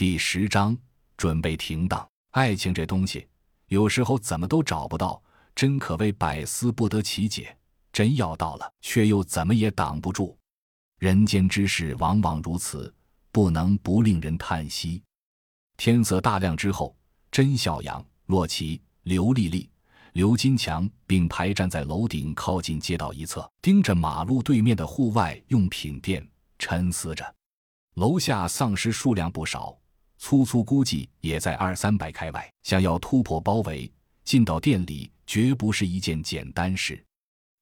[0.00, 0.74] 第十章
[1.18, 2.08] 准备停当。
[2.30, 3.28] 爱情这东西，
[3.66, 5.22] 有时候怎么都找不到，
[5.54, 7.54] 真可谓百思不得其解。
[7.92, 10.34] 真要到了，却又怎么也挡不住。
[11.00, 12.90] 人间之事往往如此，
[13.30, 15.02] 不能不令人叹息。
[15.76, 16.96] 天色大亮之后，
[17.30, 19.68] 甄小阳、洛奇、刘丽丽、
[20.14, 26.26] 刘金强并排站在楼顶靠近街道一侧，盯着马路对面的户外用品店，
[26.58, 27.34] 沉思着。
[27.96, 29.76] 楼下丧尸数量不少，
[30.20, 32.48] 粗粗估计也在二三百开外。
[32.62, 33.90] 想要突破包围，
[34.22, 37.02] 进到店里，绝不是一件简单事。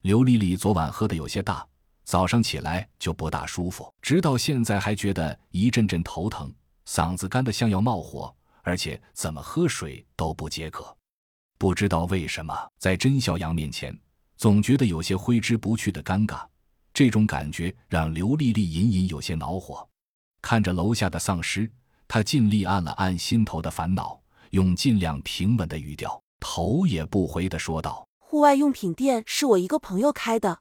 [0.03, 1.65] 刘丽丽昨晚喝的有些大，
[2.05, 6.53] 早上起来就不大舒服，直到现在还觉得一阵阵头疼。
[6.85, 10.95] 嗓子干得像要冒火，而且怎么喝水都不解渴。
[11.59, 13.97] 不知道为什么，在甄小阳面前，
[14.37, 16.45] 总觉得有些挥之不去的尴尬。
[16.93, 19.89] 这种感觉让刘丽丽隐隐有些恼火。
[20.43, 21.71] 看着楼下的丧尸，
[22.09, 24.19] 她尽力按了按心头的烦恼，
[24.51, 30.61] 用尽量平稳的语调，头也不回地说道：“户外用品店是我一个朋友开的，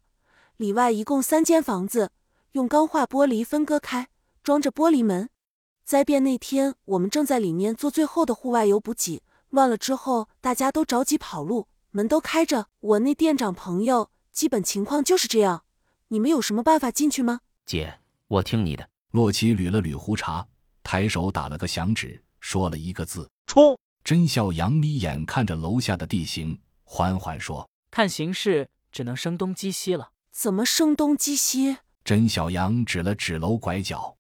[0.58, 2.12] 里外一共三间房子，
[2.52, 4.10] 用钢化玻璃分割开，
[4.44, 5.30] 装着玻璃门。”
[5.86, 12.68] 灾变那天，我们正在里面做最后的户外油补给，乱了之后，大家都着急跑路，门都开着。
[12.82, 15.64] 我那店长朋友，基本情况就是这样。
[16.10, 17.40] 你们有什么办法进去吗？
[17.66, 18.90] 姐，我听你的。
[19.12, 20.48] 洛奇捋了捋胡茬，
[20.88, 23.78] 抬手打了个响指，说了一个字：冲。
[24.06, 31.80] 甄笑阳眯眼看着楼下的地形，缓缓说：“看形势，只能声东击西了。”怎么声东击西？
[32.06, 34.16] 甄小阳指了指楼拐角。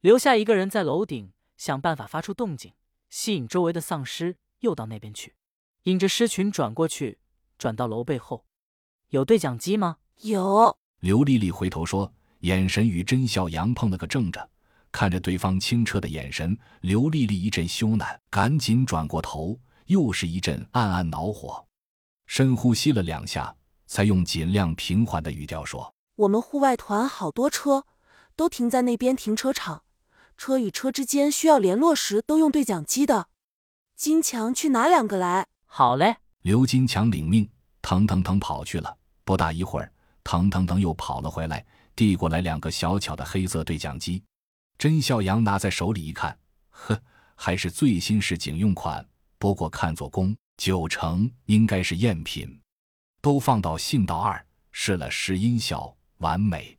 [0.00, 2.72] 留下一个人在楼顶，想办法发出动静，
[3.10, 5.34] 吸引周围的丧尸又到那边去。
[5.82, 7.18] 引着尸群转过去，
[7.58, 8.46] 转到楼背后。
[9.10, 9.98] 有对讲机吗？
[10.22, 10.74] 有。
[11.00, 14.48] 刘丽丽回头说，眼神与甄小阳碰了个正着。
[14.92, 21.66] 看着对方清澈的眼神，刘丽丽一阵羞赧，赶紧转过头，又是一阵暗暗恼火。
[22.26, 23.54] 深呼吸了两下，
[23.86, 27.86] 才用尽量平缓的语调说：“我们户外团好多车，
[28.36, 29.82] 都停在那边停车场。”
[30.36, 33.28] 车与车之间需要联络时都用对讲机的。
[33.94, 35.46] 金强去拿两个来。
[35.66, 36.16] 好嘞。
[36.42, 37.46] 刘金强领命，
[37.82, 38.96] 腾腾腾跑去了。
[39.24, 39.92] 不大一会儿，
[40.24, 41.64] 腾腾腾又跑了回来，
[41.94, 44.22] 递过来两个小巧的黑色对讲机。
[44.80, 46.38] 甄孝阳拿在手里一看，
[46.70, 46.98] 呵，
[47.34, 49.06] 还是最新式警用款，
[49.38, 52.62] 不过看做工，九成应该是赝品。
[53.20, 54.42] 都放到信道二，
[54.72, 56.78] 试了试音效，完美。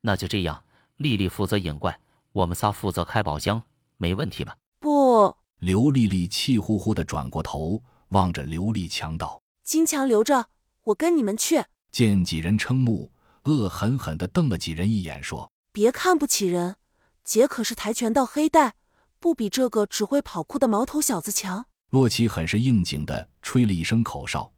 [0.00, 0.64] 那就这样，
[0.96, 2.00] 丽丽负责引怪。
[2.32, 3.62] 我们仨负责开宝箱，
[3.98, 4.56] 没问题吧？
[4.80, 10.48] 不，刘丽丽气呼呼的转过头，望着刘立强道：“金强留着，
[10.84, 16.76] 我跟你们去。”见几人瞠目，恶狠狠地瞪了几人一眼，说：“别看不起人，
[17.26, 18.76] 姐可是跆拳道黑带，
[19.18, 24.52] 不比这个只会跑酷的毛头小子强。”洛奇很是应景的吹了一声口哨，